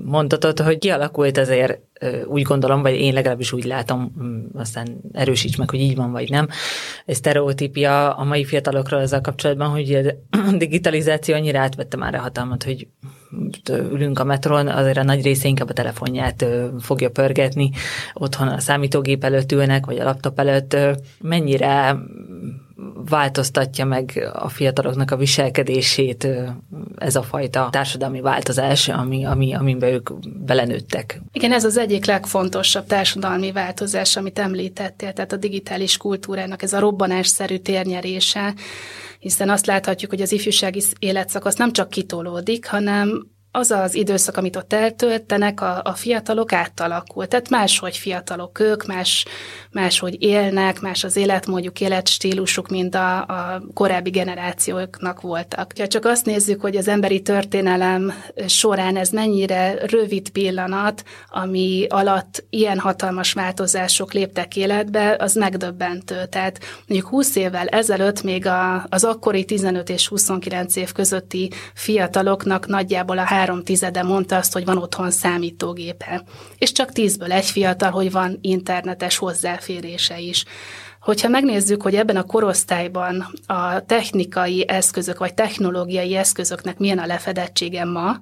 mondatot, 0.06 0.60
hogy 0.60 0.78
kialakult 0.78 1.38
azért 1.38 1.80
úgy 2.26 2.42
gondolom, 2.42 2.82
vagy 2.82 2.96
én 2.96 3.14
legalábbis 3.14 3.54
úgy 3.54 3.64
látom, 3.64 4.12
aztán 4.54 5.02
erősíts 5.12 5.58
meg, 5.58 5.70
hogy 5.70 5.80
így 5.80 5.96
van, 5.96 6.12
vagy 6.12 6.30
nem. 6.30 6.48
Ez 7.06 7.16
sztereotípia 7.16 8.14
a 8.16 8.24
mai 8.24 8.46
fiatalokról 8.46 9.02
ezzel 9.02 9.22
kapcsolatban, 9.22 9.70
hogy 9.70 9.94
a 10.32 10.52
digitalizáció 10.58 11.36
annyira 11.36 11.60
átvette 11.60 11.98
már 11.98 12.16
a 12.16 12.20
hatalmat, 12.20 12.64
hogy 12.64 12.88
ülünk 13.70 14.20
a 14.20 14.24
metron, 14.24 14.68
azért 14.68 14.98
a 14.98 15.04
nagy 15.04 15.24
része 15.24 15.48
inkább 15.48 15.70
a 15.70 15.74
telefonját 15.74 16.46
fogja 16.80 17.10
pörgetni, 17.10 17.70
otthon 18.14 18.48
a 18.48 18.60
számítógép 18.60 19.24
előtt 19.24 19.52
ülnek, 19.52 19.86
vagy 19.86 20.00
a 20.00 20.04
laptop 20.04 20.40
előtt. 20.40 20.78
Mennyire 21.22 21.98
változtatja 23.10 23.86
meg 23.86 24.30
a 24.34 24.50
fiataloknak 24.50 25.12
a 25.12 25.16
viselkedését 25.16 26.28
ez 26.98 27.16
a 27.16 27.24
fajta 27.24 27.68
társadalmi 27.72 28.22
változás, 28.22 28.90
ami, 28.90 29.26
ami, 29.26 29.54
amiben 29.54 29.94
ők 29.94 30.10
belenőttek. 30.46 31.22
Igen, 31.34 31.52
ez 31.52 31.64
az 31.64 31.78
egyik 31.78 32.06
legfontosabb 32.06 32.86
társadalmi 32.86 33.52
változás, 33.52 34.18
amit 34.18 34.40
említettél, 34.40 35.14
tehát 35.14 35.32
a 35.32 35.38
digitális 35.38 35.98
kultúrának 35.98 36.62
ez 36.62 36.74
a 36.74 36.80
robbanásszerű 36.80 37.58
térnyerése, 37.58 38.54
hiszen 39.20 39.50
azt 39.50 39.66
láthatjuk, 39.66 40.12
hogy 40.12 40.22
az 40.22 40.32
ifjúsági 40.32 40.82
életszakasz 41.00 41.56
nem 41.56 41.72
csak 41.72 41.90
kitolódik, 41.90 42.68
hanem 42.68 43.30
az 43.52 43.72
az 43.72 43.96
időszak, 43.96 44.38
amit 44.38 44.56
ott 44.56 44.74
eltöltenek, 44.74 45.62
a, 45.62 45.82
a 45.84 45.94
fiatalok 45.94 46.54
átalakult. 46.54 47.30
Tehát 47.30 47.50
máshogy 47.50 47.98
fiatalok 47.98 48.60
ők, 48.60 48.86
más, 48.86 49.26
máshogy 49.72 50.24
élnek, 50.24 50.80
más 50.80 51.04
az 51.04 51.16
életmódjuk, 51.16 51.82
életstílusuk, 51.82 52.70
mint 52.70 52.96
a, 52.96 53.18
a 53.18 53.62
korábbi 53.74 54.10
generációknak 54.10 55.22
voltak. 55.22 55.74
Ha 55.78 55.88
csak 55.88 56.06
azt 56.06 56.26
nézzük, 56.26 56.62
hogy 56.62 56.76
az 56.76 56.88
emberi 56.88 57.22
történelem 57.22 58.14
során 58.48 58.98
ez 58.98 59.10
mennyire 59.10 59.86
rövid 59.86 60.30
pillanat, 60.30 61.04
ami 61.30 61.86
alatt 61.90 62.44
ilyen 62.50 62.80
hatalmas 62.80 63.34
változások 63.34 64.14
léptek 64.14 64.56
életbe, 64.56 65.16
az 65.20 65.34
megdöbbentő. 65.34 66.26
Tehát 66.30 66.60
mondjuk 66.88 67.10
20 67.10 67.36
évvel 67.36 67.68
ezelőtt 67.68 68.24
még 68.24 68.48
a, 68.48 68.86
az 68.90 69.04
akkori 69.04 69.46
15 69.46 69.90
és 69.90 70.08
29 70.08 70.76
év 70.76 70.92
közötti 70.92 71.52
fiataloknak 71.74 72.68
nagyjából 72.68 73.18
a 73.18 73.24
három 73.42 73.64
tizede 73.64 74.04
mondta 74.04 74.36
azt, 74.36 74.54
hogy 74.54 74.66
van 74.66 74.78
otthon 74.78 75.12
számítógépe. 75.12 76.24
És 76.58 76.72
csak 76.72 76.92
tízből 76.92 77.32
egy 77.32 77.46
fiatal, 77.46 77.92
hogy 77.92 78.12
van 78.12 78.38
internetes 78.42 79.18
hozzáférése 79.18 80.20
is. 80.20 80.46
Hogyha 81.02 81.28
megnézzük, 81.28 81.82
hogy 81.82 81.96
ebben 81.96 82.16
a 82.16 82.24
korosztályban 82.24 83.28
a 83.46 83.86
technikai 83.86 84.68
eszközök 84.68 85.18
vagy 85.18 85.34
technológiai 85.34 86.16
eszközöknek 86.16 86.78
milyen 86.78 87.00
a 87.00 87.06
lefedettsége 87.06 87.86
ma, 87.86 88.16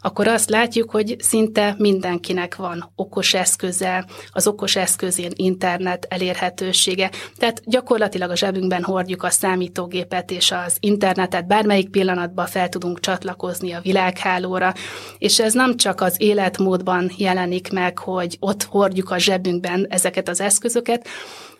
akkor 0.00 0.28
azt 0.28 0.50
látjuk, 0.50 0.90
hogy 0.90 1.16
szinte 1.18 1.74
mindenkinek 1.78 2.56
van 2.56 2.92
okos 2.94 3.34
eszköze, 3.34 4.06
az 4.30 4.46
okos 4.46 4.76
eszközén 4.76 5.30
internet 5.34 6.06
elérhetősége. 6.08 7.10
Tehát 7.36 7.62
gyakorlatilag 7.64 8.30
a 8.30 8.36
zsebünkben 8.36 8.82
hordjuk 8.82 9.22
a 9.22 9.30
számítógépet 9.30 10.30
és 10.30 10.50
az 10.50 10.76
internetet, 10.80 11.46
bármelyik 11.46 11.90
pillanatban 11.90 12.46
fel 12.46 12.68
tudunk 12.68 13.00
csatlakozni 13.00 13.72
a 13.72 13.80
világhálóra, 13.80 14.74
és 15.18 15.40
ez 15.40 15.52
nem 15.52 15.76
csak 15.76 16.00
az 16.00 16.14
életmódban 16.18 17.10
jelenik 17.16 17.72
meg, 17.72 17.98
hogy 17.98 18.36
ott 18.40 18.62
hordjuk 18.62 19.10
a 19.10 19.18
zsebünkben 19.18 19.86
ezeket 19.88 20.28
az 20.28 20.40
eszközöket, 20.40 21.08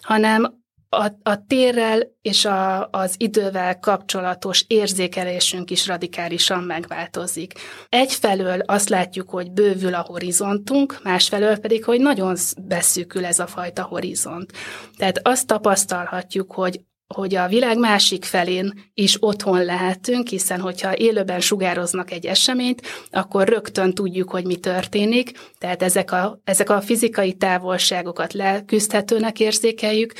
hanem 0.03 0.62
a, 0.97 1.19
a 1.23 1.47
térrel 1.47 2.03
és 2.23 2.45
a, 2.45 2.89
az 2.91 3.15
idővel 3.17 3.79
kapcsolatos 3.79 4.65
érzékelésünk 4.67 5.71
is 5.71 5.87
radikálisan 5.87 6.63
megváltozik. 6.63 7.53
Egyfelől 7.89 8.61
azt 8.61 8.89
látjuk, 8.89 9.31
hogy 9.31 9.51
bővül 9.51 9.95
a 9.95 10.05
horizontunk, 10.09 11.01
másfelől 11.03 11.59
pedig, 11.59 11.85
hogy 11.85 12.01
nagyon 12.01 12.37
beszűkül 12.63 13.25
ez 13.25 13.39
a 13.39 13.47
fajta 13.47 13.83
horizont. 13.83 14.53
Tehát 14.97 15.21
azt 15.23 15.47
tapasztalhatjuk, 15.47 16.53
hogy 16.53 16.81
hogy 17.13 17.35
a 17.35 17.49
világ 17.49 17.79
másik 17.79 18.25
felén 18.25 18.91
is 18.95 19.17
otthon 19.21 19.65
lehetünk, 19.65 20.29
hiszen 20.29 20.61
hogyha 20.61 20.97
élőben 20.97 21.41
sugároznak 21.41 22.11
egy 22.11 22.27
eseményt, 22.27 22.83
akkor 23.11 23.49
rögtön 23.49 23.95
tudjuk, 23.95 24.31
hogy 24.31 24.45
mi 24.45 24.57
történik, 24.57 25.33
tehát 25.59 25.83
ezek 25.83 26.13
a, 26.13 26.41
ezek 26.45 26.71
a 26.71 26.81
fizikai 26.81 27.33
távolságokat 27.33 28.33
leküzdhetőnek 28.33 29.41
érzékeljük, 29.41 30.13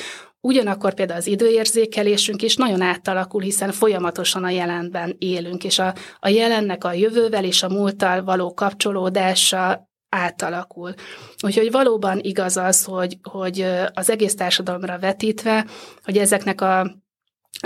Ugyanakkor 0.45 0.93
például 0.93 1.19
az 1.19 1.27
időérzékelésünk 1.27 2.41
is 2.41 2.55
nagyon 2.55 2.81
átalakul, 2.81 3.41
hiszen 3.41 3.71
folyamatosan 3.71 4.43
a 4.43 4.49
jelenben 4.49 5.15
élünk, 5.19 5.63
és 5.63 5.79
a, 5.79 5.93
a 6.19 6.27
jelennek 6.27 6.83
a 6.83 6.93
jövővel 6.93 7.43
és 7.43 7.63
a 7.63 7.69
múlttal 7.69 8.23
való 8.23 8.53
kapcsolódása 8.53 9.89
átalakul. 10.09 10.93
Úgyhogy 11.41 11.71
valóban 11.71 12.19
igaz 12.19 12.57
az, 12.57 12.83
hogy, 12.83 13.17
hogy 13.23 13.65
az 13.93 14.09
egész 14.09 14.35
társadalomra 14.35 14.99
vetítve, 14.99 15.65
hogy 16.03 16.17
ezeknek 16.17 16.61
a, 16.61 16.79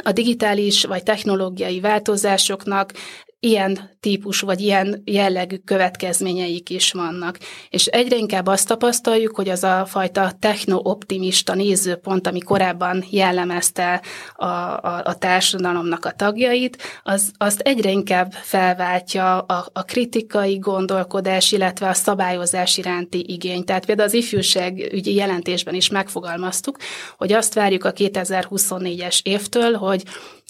a 0.03 0.11
digitális 0.11 0.85
vagy 0.85 1.03
technológiai 1.03 1.79
változásoknak 1.79 2.93
ilyen 3.39 3.89
típus 3.99 4.39
vagy 4.39 4.61
ilyen 4.61 5.01
jellegű 5.05 5.57
következményeik 5.57 6.69
is 6.69 6.91
vannak. 6.91 7.37
És 7.69 7.85
egyre 7.85 8.15
inkább 8.17 8.47
azt 8.47 8.67
tapasztaljuk, 8.67 9.35
hogy 9.35 9.49
az 9.49 9.63
a 9.63 9.85
fajta 9.85 10.31
techno-optimista 10.39 11.53
nézőpont, 11.53 12.27
ami 12.27 12.39
korábban 12.39 13.03
jellemezte 13.09 14.01
a, 14.35 14.45
a, 14.45 15.01
a 15.03 15.15
társadalomnak 15.15 16.05
a 16.05 16.11
tagjait, 16.11 16.77
az, 17.03 17.31
azt 17.37 17.59
egyre 17.59 17.89
inkább 17.89 18.31
felváltja 18.31 19.39
a, 19.39 19.69
a 19.73 19.83
kritikai 19.83 20.57
gondolkodás, 20.57 21.51
illetve 21.51 21.87
a 21.87 21.93
szabályozás 21.93 22.77
iránti 22.77 23.23
igény. 23.27 23.63
Tehát 23.63 23.85
például 23.85 24.07
az 24.07 24.13
ifjúságügyi 24.13 25.13
jelentésben 25.13 25.73
is 25.73 25.89
megfogalmaztuk, 25.89 26.77
hogy 27.17 27.33
azt 27.33 27.53
várjuk 27.53 27.83
a 27.83 27.93
2024-es 27.93 29.19
évtől, 29.23 29.73
hogy 29.73 30.03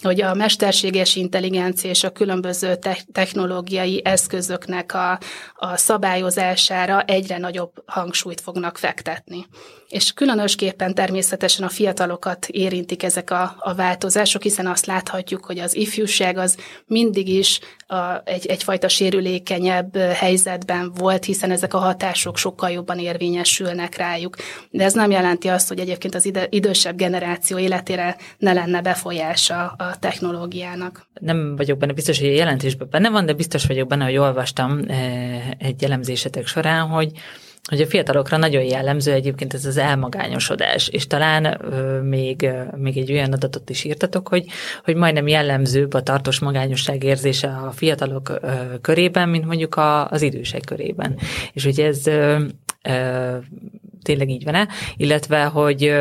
hogy 0.03 0.21
a 0.21 0.33
mesterséges 0.33 1.15
intelligencia 1.15 1.89
és 1.89 2.03
a 2.03 2.11
különböző 2.11 2.79
technológiai 3.11 4.01
eszközöknek 4.05 4.93
a, 4.93 5.19
a 5.55 5.77
szabályozására 5.77 7.01
egyre 7.01 7.37
nagyobb 7.37 7.71
hangsúlyt 7.85 8.41
fognak 8.41 8.77
fektetni 8.77 9.45
és 9.89 10.13
különösképpen 10.13 10.93
természetesen 10.93 11.65
a 11.65 11.69
fiatalokat 11.69 12.45
érintik 12.45 13.03
ezek 13.03 13.31
a, 13.31 13.55
a 13.59 13.73
változások, 13.73 14.41
hiszen 14.41 14.67
azt 14.67 14.85
láthatjuk, 14.85 15.45
hogy 15.45 15.59
az 15.59 15.75
ifjúság 15.75 16.37
az 16.37 16.57
mindig 16.85 17.27
is 17.27 17.59
a, 17.87 18.21
egy, 18.23 18.45
egyfajta 18.45 18.87
sérülékenyebb 18.87 19.95
helyzetben 19.97 20.91
volt, 20.95 21.25
hiszen 21.25 21.51
ezek 21.51 21.73
a 21.73 21.77
hatások 21.77 22.37
sokkal 22.37 22.69
jobban 22.69 22.99
érvényesülnek 22.99 23.95
rájuk. 23.95 24.35
De 24.69 24.83
ez 24.83 24.93
nem 24.93 25.11
jelenti 25.11 25.47
azt, 25.47 25.67
hogy 25.67 25.79
egyébként 25.79 26.15
az 26.15 26.25
ide, 26.25 26.47
idősebb 26.49 26.95
generáció 26.95 27.57
életére 27.57 28.17
ne 28.37 28.53
lenne 28.53 28.81
befolyása 28.81 29.67
a 29.67 29.95
technológiának. 29.99 31.07
Nem 31.19 31.55
vagyok 31.55 31.77
benne 31.77 31.93
biztos, 31.93 32.19
hogy 32.19 32.27
a 32.27 32.31
jelentésben 32.31 32.87
benne 32.91 33.09
van, 33.09 33.25
de 33.25 33.33
biztos 33.33 33.65
vagyok 33.65 33.87
benne, 33.87 34.05
hogy 34.05 34.17
olvastam 34.17 34.79
eh, 34.87 35.49
egy 35.57 35.83
elemzésetek 35.83 36.47
során, 36.47 36.87
hogy 36.87 37.11
hogy 37.67 37.81
a 37.81 37.87
fiatalokra 37.87 38.37
nagyon 38.37 38.63
jellemző 38.63 39.11
egyébként 39.11 39.53
ez 39.53 39.65
az 39.65 39.77
elmagányosodás, 39.77 40.87
és 40.87 41.07
talán 41.07 41.57
ö, 41.61 42.01
még, 42.01 42.49
még 42.75 42.97
egy 42.97 43.11
olyan 43.11 43.33
adatot 43.33 43.69
is 43.69 43.83
írtatok, 43.83 44.27
hogy, 44.27 44.45
hogy 44.83 44.95
majdnem 44.95 45.27
jellemzőbb 45.27 45.93
a 45.93 46.01
tartós 46.01 46.39
magányosság 46.39 47.03
érzése 47.03 47.47
a 47.47 47.71
fiatalok 47.71 48.29
ö, 48.29 48.51
körében, 48.81 49.29
mint 49.29 49.45
mondjuk 49.45 49.75
a, 49.75 50.07
az 50.07 50.21
idősek 50.21 50.61
körében. 50.65 51.19
És 51.53 51.63
hogy 51.63 51.79
ez 51.79 52.07
ö, 52.07 52.43
ö, 52.83 53.37
tényleg 54.01 54.29
így 54.29 54.43
van-e, 54.43 54.67
illetve, 54.97 55.43
hogy 55.43 55.93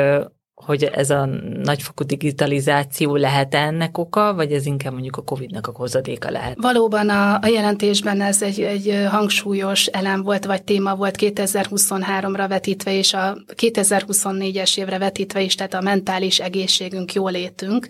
hogy 0.64 0.84
ez 0.84 1.10
a 1.10 1.25
nagyfokú 1.62 2.04
digitalizáció 2.04 3.16
lehet 3.16 3.54
ennek 3.54 3.98
oka, 3.98 4.34
vagy 4.34 4.52
ez 4.52 4.66
inkább 4.66 4.92
mondjuk 4.92 5.16
a 5.16 5.22
COVID-nak 5.22 5.66
a 5.66 5.72
hozadéka 5.75 6.30
lehet? 6.30 6.56
Valóban 6.60 7.08
a, 7.08 7.38
a 7.42 7.46
jelentésben 7.46 8.20
ez 8.20 8.42
egy, 8.42 8.60
egy 8.60 9.06
hangsúlyos 9.08 9.86
elem 9.86 10.22
volt, 10.22 10.44
vagy 10.44 10.62
téma 10.62 10.94
volt 10.94 11.16
2023-ra 11.18 12.44
vetítve, 12.48 12.94
és 12.94 13.14
a 13.14 13.38
2024-es 13.54 14.78
évre 14.78 14.98
vetítve 14.98 15.40
is, 15.40 15.54
tehát 15.54 15.75
a 15.75 15.80
mentális 15.80 16.40
egészségünk, 16.40 17.12
jólétünk. 17.12 17.86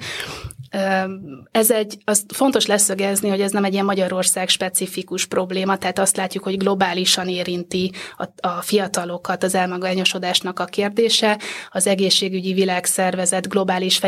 Ez 1.50 1.70
egy, 1.70 1.98
az 2.04 2.24
fontos 2.34 2.66
leszögezni, 2.66 3.28
hogy 3.28 3.40
ez 3.40 3.50
nem 3.50 3.64
egy 3.64 3.72
ilyen 3.72 3.84
Magyarország 3.84 4.48
specifikus 4.48 5.24
probléma, 5.24 5.76
tehát 5.76 5.98
azt 5.98 6.16
látjuk, 6.16 6.44
hogy 6.44 6.56
globálisan 6.56 7.28
érinti 7.28 7.92
a, 8.16 8.48
a 8.48 8.62
fiatalokat 8.62 9.42
az 9.42 9.54
elmagányosodásnak 9.54 10.58
a 10.58 10.64
kérdése. 10.64 11.40
Az 11.70 11.86
egészségügyi 11.86 12.52
világszervezet 12.52 13.48
globális 13.48 14.00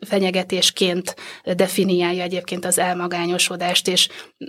fenyegetésként 0.00 1.14
definiálja 1.56 2.22
egyébként 2.22 2.64
az 2.64 2.78
elmagányosodást, 2.78 3.88
és 3.88 4.08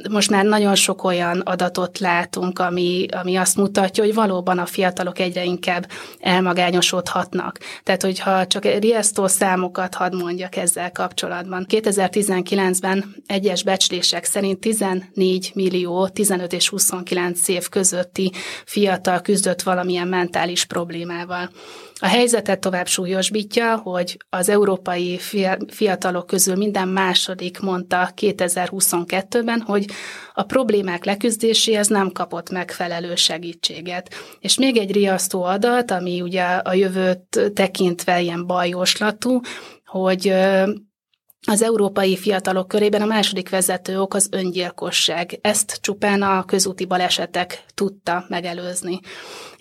most 0.10 0.30
már 0.30 0.46
nagyon 0.46 0.76
sok 0.76 1.04
olyan 1.04 1.40
adatot 1.40 2.00
látunk, 2.00 2.60
ami, 2.60 3.06
ami 3.12 3.36
azt 3.36 3.56
mutatja, 3.58 4.04
hogy 4.04 4.14
valóban 4.14 4.60
a 4.60 4.66
fiatalok 4.66 5.20
egyre 5.20 5.44
inkább 5.44 5.88
elmagányosodhatnak. 6.20 7.60
Tehát, 7.84 8.02
hogyha 8.02 8.48
csak 8.48 8.64
riasztó 8.64 9.28
számokat 9.28 9.96
hadd 9.96 10.16
mondjak 10.16 10.56
ezzel 10.56 10.92
kapcsolatban, 10.92 11.52
kapcsolatban. 11.54 11.66
2019-ben 11.70 13.16
egyes 13.26 13.64
becslések 13.64 14.24
szerint 14.24 14.60
14 14.60 15.52
millió 15.54 16.08
15 16.08 16.54
és 16.54 16.70
29 16.70 17.48
év 17.48 17.70
közötti 17.70 18.32
fiatal 18.66 19.22
küzdött 19.22 19.62
valamilyen 19.62 20.08
mentális 20.08 20.66
problémával. 20.66 21.50
A 22.00 22.08
helyzetet 22.08 22.60
tovább 22.60 22.88
súlyosbítja, 22.88 23.78
hogy 23.78 24.18
az 24.30 24.50
európai 24.50 25.20
fiatalok 25.68 26.28
közül 26.28 26.56
minden 26.56 26.88
második 26.88 27.60
mondta 27.60 28.10
2022-ben, 28.22 29.62
hogy 29.62 29.86
a 30.34 30.44
problémák 30.44 31.06
leküzdéséhez 31.06 31.88
nem 31.88 32.12
kapott 32.12 32.50
megfelelő 32.50 33.16
segítséget. 33.16 34.14
És 34.40 34.58
még 34.58 34.78
egy 34.78 34.92
riasztó 34.92 35.44
adat, 35.44 35.92
ami 35.92 36.22
ugye 36.22 36.44
a 36.44 36.74
jövőt 36.74 37.52
tekintve 37.54 38.22
ilyen 38.22 38.46
bajoslatú, 38.46 39.40
hogy 39.86 40.34
az 41.48 41.62
európai 41.62 42.18
fiatalok 42.18 42.68
körében 42.68 43.02
a 43.02 43.06
második 43.06 43.50
vezető 43.50 44.00
ok 44.00 44.14
az 44.14 44.28
öngyilkosság. 44.32 45.40
Ezt 45.42 45.78
csupán 45.82 46.22
a 46.22 46.46
közúti 46.46 46.86
balesetek 46.86 47.64
tudta 47.74 48.26
megelőzni 48.30 49.00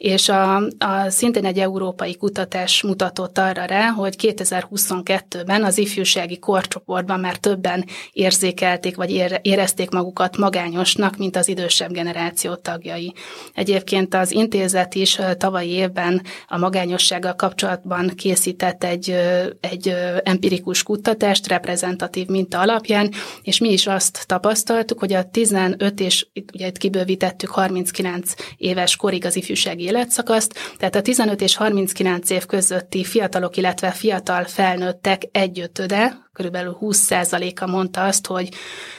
és 0.02 0.28
a, 0.28 0.56
a 0.78 1.08
szintén 1.08 1.44
egy 1.44 1.58
európai 1.58 2.16
kutatás 2.16 2.82
mutatott 2.82 3.38
arra 3.38 3.64
rá, 3.64 3.88
hogy 3.88 4.14
2022-ben 4.18 5.64
az 5.64 5.78
ifjúsági 5.78 6.38
korcsoportban 6.38 7.20
már 7.20 7.36
többen 7.36 7.84
érzékelték, 8.12 8.96
vagy 8.96 9.24
érezték 9.42 9.90
magukat 9.90 10.36
magányosnak, 10.36 11.16
mint 11.16 11.36
az 11.36 11.48
idősebb 11.48 11.92
generáció 11.92 12.54
tagjai. 12.54 13.14
Egyébként 13.54 14.14
az 14.14 14.32
intézet 14.32 14.94
is 14.94 15.18
tavalyi 15.36 15.70
évben 15.70 16.22
a 16.48 16.58
magányossággal 16.58 17.34
kapcsolatban 17.34 18.08
készített 18.16 18.84
egy, 18.84 19.10
egy 19.60 19.94
empirikus 20.22 20.82
kutatást 20.82 21.48
reprezentatív 21.48 21.71
minta 22.28 22.60
alapján, 22.60 23.10
és 23.42 23.58
mi 23.58 23.72
is 23.72 23.86
azt 23.86 24.24
tapasztaltuk, 24.26 24.98
hogy 24.98 25.12
a 25.12 25.30
15 25.30 26.00
és 26.00 26.26
ugye 26.52 26.66
itt 26.66 26.76
kibővítettük 26.76 27.50
39 27.50 28.32
éves 28.56 28.96
korig 28.96 29.24
az 29.24 29.36
ifjúsági 29.36 29.82
életszakaszt, 29.82 30.58
tehát 30.76 30.94
a 30.94 31.02
15 31.02 31.40
és 31.40 31.56
39 31.56 32.30
év 32.30 32.46
közötti 32.46 33.04
fiatalok, 33.04 33.56
illetve 33.56 33.90
fiatal 33.90 34.44
felnőttek 34.44 35.22
egyötöde, 35.32 36.30
körülbelül 36.32 36.76
20%-a 36.80 37.66
mondta 37.66 38.04
azt, 38.04 38.26
hogy 38.26 38.48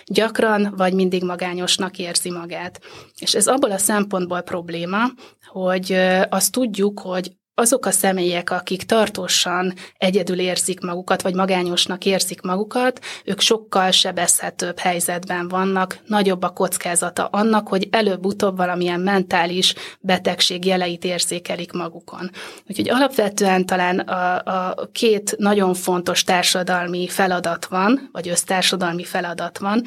gyakran 0.05 0.73
vagy 0.77 0.93
mindig 0.93 1.23
magányosnak 1.23 1.97
érzi 1.97 2.31
magát. 2.31 2.79
És 3.19 3.35
ez 3.35 3.47
abból 3.47 3.71
a 3.71 3.77
szempontból 3.77 4.41
probléma, 4.41 5.03
hogy 5.45 5.97
azt 6.29 6.51
tudjuk, 6.51 6.99
hogy 6.99 7.31
azok 7.55 7.85
a 7.85 7.91
személyek, 7.91 8.49
akik 8.49 8.83
tartósan 8.83 9.73
egyedül 9.97 10.39
érzik 10.39 10.79
magukat, 10.79 11.21
vagy 11.21 11.33
magányosnak 11.33 12.05
érzik 12.05 12.41
magukat, 12.41 12.99
ők 13.25 13.39
sokkal 13.39 13.91
sebezhetőbb 13.91 14.79
helyzetben 14.79 15.47
vannak, 15.47 15.99
nagyobb 16.05 16.43
a 16.43 16.49
kockázata 16.49 17.25
annak, 17.25 17.67
hogy 17.67 17.87
előbb-utóbb 17.91 18.57
valamilyen 18.57 18.99
mentális 18.99 19.73
betegség 19.99 20.65
jeleit 20.65 21.03
érzékelik 21.03 21.71
magukon. 21.71 22.31
Úgyhogy 22.69 22.89
alapvetően 22.89 23.65
talán 23.65 23.99
a, 23.99 24.41
a 24.45 24.89
két 24.91 25.35
nagyon 25.37 25.73
fontos 25.73 26.23
társadalmi 26.23 27.07
feladat 27.07 27.65
van, 27.65 28.09
vagy 28.11 28.29
össztársadalmi 28.29 29.03
feladat 29.03 29.57
van, 29.57 29.83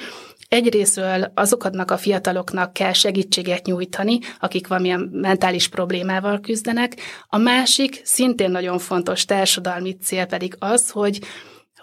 Egyrésztről 0.48 1.32
azoknak 1.34 1.90
a 1.90 1.96
fiataloknak 1.96 2.72
kell 2.72 2.92
segítséget 2.92 3.66
nyújtani, 3.66 4.18
akik 4.40 4.66
valamilyen 4.66 5.08
mentális 5.12 5.68
problémával 5.68 6.40
küzdenek. 6.40 6.96
A 7.26 7.36
másik, 7.36 8.00
szintén 8.04 8.50
nagyon 8.50 8.78
fontos 8.78 9.24
társadalmi 9.24 9.96
cél 9.96 10.24
pedig 10.24 10.56
az, 10.58 10.90
hogy 10.90 11.20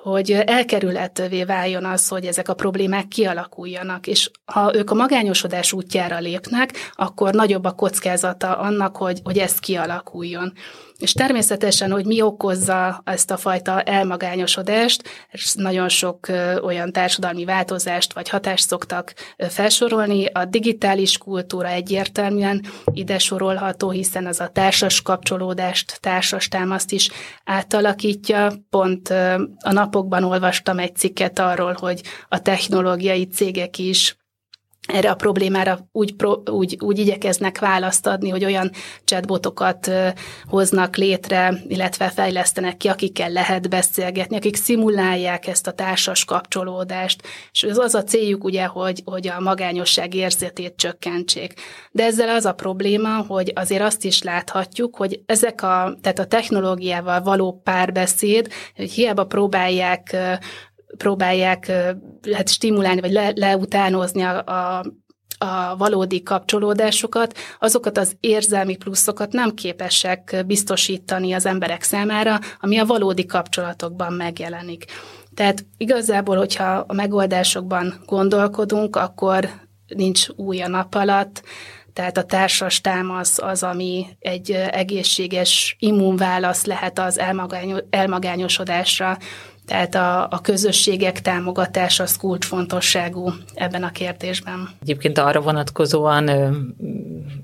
hogy 0.04 0.32
elkerülhetővé 0.32 1.44
váljon 1.44 1.86
az, 1.86 2.08
hogy 2.08 2.26
ezek 2.26 2.50
a 2.50 2.54
problémák 2.54 3.08
kialakuljanak, 3.08 4.08
és 4.08 4.32
ha 4.46 4.76
ők 4.76 4.92
a 4.92 4.96
magányosodás 4.96 5.74
útjára 5.74 6.20
lépnek, 6.20 6.92
akkor 6.92 7.34
nagyobb 7.34 7.64
a 7.64 7.72
kockázata 7.72 8.58
annak, 8.58 8.98
hogy, 8.98 9.20
hogy 9.24 9.38
ez 9.38 9.60
kialakuljon. 9.60 10.54
És 10.98 11.14
természetesen, 11.14 11.92
hogy 11.92 12.06
mi 12.06 12.22
okozza 12.22 13.02
ezt 13.04 13.32
a 13.32 13.38
fajta 13.38 13.82
elmagányosodást, 13.82 15.04
nagyon 15.54 15.90
sok 15.90 16.28
olyan 16.62 16.92
társadalmi 16.92 17.46
változást 17.46 18.14
vagy 18.14 18.30
hatást 18.30 18.68
szoktak 18.68 19.14
felsorolni. 19.38 20.26
A 20.26 20.46
digitális 20.46 21.18
kultúra 21.18 21.68
egyértelműen 21.68 22.66
ide 22.94 23.18
sorolható, 23.18 23.90
hiszen 23.90 24.26
az 24.26 24.40
a 24.40 24.48
társas 24.48 25.02
kapcsolódást, 25.02 25.98
társas 26.02 26.48
támaszt 26.48 26.92
is 26.92 27.10
átalakítja. 27.44 28.52
Pont 28.70 29.10
a 29.60 29.72
napokban 29.72 30.24
olvastam 30.24 30.80
egy 30.80 30.96
cikket 30.96 31.40
arról, 31.40 31.76
hogy 31.80 32.02
a 32.30 32.42
technológiai 32.42 33.28
cégek 33.28 33.78
is 33.78 34.18
erre 34.88 35.10
a 35.10 35.16
problémára 35.16 35.88
úgy, 35.92 36.16
úgy, 36.52 36.78
úgy 36.80 37.00
igyekeznek 37.00 37.60
választ 37.60 38.08
adni, 38.08 38.30
hogy 38.30 38.46
olyan 38.46 38.72
chatbotokat 39.04 39.92
hoznak 40.46 40.96
létre, 40.96 41.54
illetve 41.68 42.10
fejlesztenek 42.10 42.78
ki, 42.78 42.88
akikkel 42.88 43.30
lehet 43.30 43.70
beszélgetni, 43.70 44.36
akik 44.36 44.56
szimulálják 44.56 45.48
ezt 45.48 45.68
a 45.68 45.72
társas 45.72 46.26
kapcsolódást, 46.26 47.22
és 47.52 47.64
ez 47.64 47.78
az 47.78 47.96
a 47.96 48.04
céljuk 48.04 48.44
ugye, 48.44 48.66
hogy, 48.66 49.02
hogy 49.06 49.28
a 49.28 49.40
magányosság 49.40 50.14
érzetét 50.14 50.74
csökkentsék. 50.76 51.54
De 51.92 52.04
ezzel 52.04 52.30
az 52.30 52.46
a 52.46 52.54
probléma, 52.54 53.26
hogy 53.28 53.52
azért 53.56 53.84
azt 53.84 54.06
is 54.06 54.22
láthatjuk, 54.22 54.96
hogy 54.96 55.22
ezek 55.26 55.62
a, 55.62 55.98
tehát 56.02 56.20
a 56.20 56.26
technológiával 56.28 57.22
való 57.22 57.62
párbeszéd, 57.64 58.48
hogy 58.76 58.92
hiába 58.92 59.26
próbálják 59.26 60.16
próbálják 60.98 61.72
hát 62.34 62.50
stimulálni, 62.50 63.02
vagy 63.02 63.12
le, 63.12 63.32
leutánozni 63.36 64.22
a, 64.22 64.44
a 64.46 64.84
a 65.38 65.76
valódi 65.78 66.24
kapcsolódásokat, 66.24 67.38
azokat 67.60 67.98
az 67.98 68.16
érzelmi 68.20 68.76
pluszokat 68.76 69.32
nem 69.32 69.54
képesek 69.54 70.44
biztosítani 70.46 71.34
az 71.34 71.46
emberek 71.46 71.84
számára, 71.84 72.40
ami 72.60 72.78
a 72.78 72.86
valódi 72.86 73.26
kapcsolatokban 73.26 74.14
megjelenik. 74.14 74.86
Tehát 75.34 75.66
igazából, 75.78 76.38
hogyha 76.38 76.86
a 76.88 76.94
megoldásokban 76.94 78.04
gondolkodunk, 78.06 78.96
akkor 78.96 79.50
nincs 79.88 80.28
új 80.36 80.62
a 80.62 80.68
nap 80.68 80.96
alatt, 80.96 81.44
tehát 81.94 82.18
a 82.18 82.24
társas 82.24 82.82
támasz 82.82 83.40
az, 83.40 83.64
ami 83.64 84.06
egy 84.20 84.52
egészséges 84.52 85.76
immunválasz 85.80 86.66
lehet 86.66 87.00
az 87.00 87.20
elmagányosodásra, 87.90 89.18
tehát 89.66 89.96
a, 89.96 90.28
a 90.30 90.42
közösségek 90.42 91.22
támogatása 91.22 92.04
az 92.04 92.18
kulcsfontosságú 92.18 93.32
ebben 93.54 93.84
a 93.84 93.92
kérdésben. 93.92 94.70
Egyébként 94.82 95.18
arra 95.18 95.42
vonatkozóan 95.42 96.26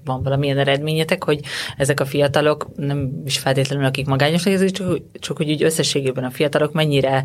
van 0.03 0.23
valamilyen 0.23 0.57
eredményetek, 0.57 1.23
hogy 1.23 1.39
ezek 1.77 1.99
a 1.99 2.05
fiatalok 2.05 2.67
nem 2.75 3.21
is 3.25 3.37
feltétlenül 3.37 3.85
akik 3.85 4.07
magányosok, 4.07 4.65
csak, 4.65 5.01
csak 5.13 5.37
hogy 5.37 5.49
úgy 5.49 5.63
összességében 5.63 6.23
a 6.23 6.31
fiatalok 6.31 6.73
mennyire 6.73 7.23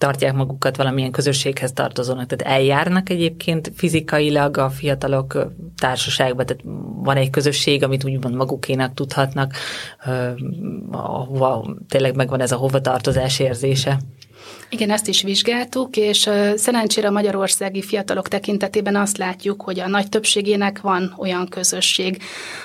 tartják 0.00 0.32
magukat 0.32 0.76
valamilyen 0.76 1.10
közösséghez 1.10 1.72
tartozónak. 1.72 2.26
Tehát 2.26 2.58
eljárnak 2.58 3.08
egyébként 3.08 3.72
fizikailag 3.74 4.56
a 4.56 4.70
fiatalok 4.70 5.52
társaságban, 5.76 6.46
tehát 6.46 6.62
van 7.02 7.16
egy 7.16 7.30
közösség, 7.30 7.82
amit 7.82 8.04
úgymond 8.04 8.34
magukénak 8.34 8.94
tudhatnak, 8.94 9.54
ahova 10.90 11.76
tényleg 11.88 12.14
megvan 12.14 12.40
ez 12.40 12.52
a 12.52 12.56
hovatartozás 12.56 13.38
érzése. 13.38 13.98
Igen, 14.72 14.90
ezt 14.90 15.08
is 15.08 15.22
vizsgáltuk, 15.22 15.96
és 15.96 16.30
szerencsére 16.54 17.08
a 17.08 17.10
magyarországi 17.10 17.82
fiatalok 17.82 18.28
tekintetében 18.28 18.96
azt 18.96 19.16
látjuk, 19.18 19.62
hogy 19.62 19.80
a 19.80 19.88
nagy 19.88 20.08
többségének 20.08 20.80
van 20.80 21.14
olyan 21.18 21.48
közösség, 21.48 22.22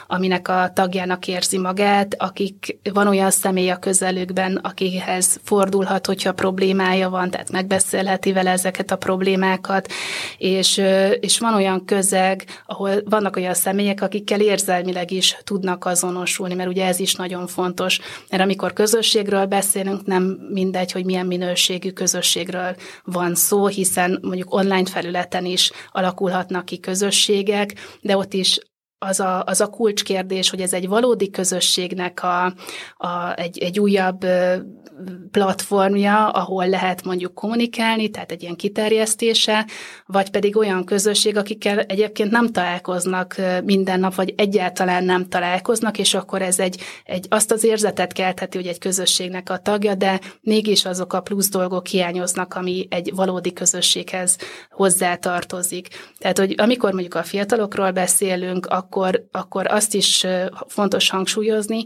aminek 0.07 0.47
a 0.47 0.71
tagjának 0.73 1.27
érzi 1.27 1.57
magát, 1.57 2.15
akik 2.17 2.77
van 2.93 3.07
olyan 3.07 3.31
személy 3.31 3.69
a 3.69 3.77
közelükben, 3.77 4.55
akihez 4.55 5.39
fordulhat, 5.43 6.05
hogyha 6.05 6.33
problémája 6.33 7.09
van, 7.09 7.29
tehát 7.29 7.51
megbeszélheti 7.51 8.33
vele 8.33 8.51
ezeket 8.51 8.91
a 8.91 8.95
problémákat, 8.95 9.91
és, 10.37 10.81
és 11.19 11.39
van 11.39 11.53
olyan 11.53 11.85
közeg, 11.85 12.45
ahol 12.65 12.91
vannak 13.05 13.35
olyan 13.35 13.53
személyek, 13.53 14.01
akikkel 14.01 14.39
érzelmileg 14.39 15.11
is 15.11 15.37
tudnak 15.43 15.85
azonosulni, 15.85 16.53
mert 16.53 16.69
ugye 16.69 16.85
ez 16.85 16.99
is 16.99 17.15
nagyon 17.15 17.47
fontos, 17.47 17.99
mert 18.29 18.43
amikor 18.43 18.73
közösségről 18.73 19.45
beszélünk, 19.45 20.05
nem 20.05 20.23
mindegy, 20.53 20.91
hogy 20.91 21.05
milyen 21.05 21.25
minőségű 21.67 21.91
közösségről 21.91 22.75
van 23.03 23.35
szó, 23.35 23.67
hiszen 23.67 24.19
mondjuk 24.21 24.53
online 24.53 24.85
felületen 24.85 25.45
is 25.45 25.71
alakulhatnak 25.91 26.65
ki 26.65 26.79
közösségek, 26.79 27.73
de 28.01 28.17
ott 28.17 28.33
is 28.33 28.59
az 29.05 29.19
a, 29.19 29.43
az 29.45 29.61
a 29.61 29.67
kulcskérdés, 29.67 30.49
hogy 30.49 30.61
ez 30.61 30.73
egy 30.73 30.87
valódi 30.87 31.29
közösségnek 31.29 32.23
a, 32.23 32.45
a, 32.97 33.33
egy, 33.35 33.57
egy 33.57 33.79
újabb 33.79 34.25
platformja, 35.31 36.29
ahol 36.29 36.69
lehet 36.69 37.03
mondjuk 37.03 37.33
kommunikálni, 37.33 38.09
tehát 38.09 38.31
egy 38.31 38.41
ilyen 38.41 38.55
kiterjesztése, 38.55 39.65
vagy 40.05 40.29
pedig 40.29 40.57
olyan 40.57 40.85
közösség, 40.85 41.37
akikkel 41.37 41.79
egyébként 41.79 42.31
nem 42.31 42.51
találkoznak 42.51 43.35
minden 43.63 43.99
nap, 43.99 44.15
vagy 44.15 44.33
egyáltalán 44.37 45.03
nem 45.03 45.27
találkoznak, 45.27 45.97
és 45.97 46.13
akkor 46.13 46.41
ez 46.41 46.59
egy, 46.59 46.81
egy 47.03 47.25
azt 47.29 47.51
az 47.51 47.63
érzetet 47.63 48.13
keltheti, 48.13 48.57
hogy 48.57 48.67
egy 48.67 48.77
közösségnek 48.77 49.49
a 49.49 49.57
tagja, 49.57 49.95
de 49.95 50.19
mégis 50.41 50.85
azok 50.85 51.13
a 51.13 51.21
plusz 51.21 51.49
dolgok 51.49 51.87
hiányoznak, 51.87 52.53
ami 52.53 52.87
egy 52.89 53.11
valódi 53.15 53.53
közösséghez 53.53 54.37
hozzátartozik. 54.69 55.87
Tehát, 56.17 56.39
hogy 56.39 56.53
amikor 56.57 56.91
mondjuk 56.91 57.15
a 57.15 57.23
fiatalokról 57.23 57.91
beszélünk, 57.91 58.65
akkor, 58.95 59.27
akkor 59.31 59.67
azt 59.67 59.93
is 59.93 60.25
fontos 60.67 61.09
hangsúlyozni, 61.09 61.83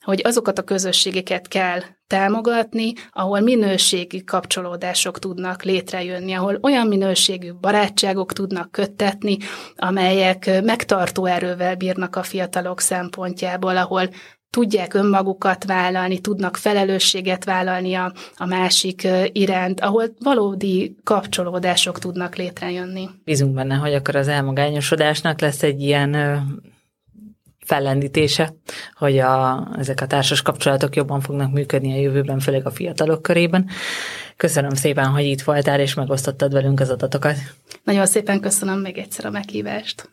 hogy 0.00 0.20
azokat 0.24 0.58
a 0.58 0.62
közösségeket 0.62 1.48
kell 1.48 1.80
támogatni, 2.06 2.92
ahol 3.10 3.40
minőségi 3.40 4.24
kapcsolódások 4.24 5.18
tudnak 5.18 5.62
létrejönni, 5.62 6.32
ahol 6.32 6.58
olyan 6.62 6.86
minőségű 6.86 7.52
barátságok 7.52 8.32
tudnak 8.32 8.70
köttetni, 8.70 9.36
amelyek 9.76 10.62
megtartó 10.62 11.24
erővel 11.24 11.74
bírnak 11.74 12.16
a 12.16 12.22
fiatalok 12.22 12.80
szempontjából, 12.80 13.76
ahol 13.76 14.08
tudják 14.50 14.94
önmagukat 14.94 15.64
vállalni, 15.64 16.20
tudnak 16.20 16.56
felelősséget 16.56 17.44
vállalni 17.44 17.94
a, 17.94 18.12
a 18.36 18.46
másik 18.46 19.08
iránt, 19.32 19.80
ahol 19.80 20.04
valódi 20.18 20.96
kapcsolódások 21.04 21.98
tudnak 21.98 22.36
létrejönni. 22.36 23.08
Bízunk 23.24 23.54
benne, 23.54 23.74
hogy 23.74 23.94
akkor 23.94 24.16
az 24.16 24.28
elmagányosodásnak 24.28 25.40
lesz 25.40 25.62
egy 25.62 25.82
ilyen 25.82 26.16
fellendítése, 27.68 28.54
hogy 28.94 29.18
a, 29.18 29.68
ezek 29.78 30.00
a 30.00 30.06
társas 30.06 30.42
kapcsolatok 30.42 30.96
jobban 30.96 31.20
fognak 31.20 31.52
működni 31.52 31.92
a 31.92 32.00
jövőben, 32.00 32.38
főleg 32.38 32.66
a 32.66 32.70
fiatalok 32.70 33.22
körében. 33.22 33.68
Köszönöm 34.36 34.74
szépen, 34.74 35.06
hogy 35.06 35.24
itt 35.24 35.42
voltál, 35.42 35.80
és 35.80 35.94
megosztottad 35.94 36.52
velünk 36.52 36.80
az 36.80 36.90
adatokat. 36.90 37.36
Nagyon 37.84 38.06
szépen 38.06 38.40
köszönöm 38.40 38.78
még 38.78 38.98
egyszer 38.98 39.24
a 39.24 39.30
meghívást. 39.30 40.08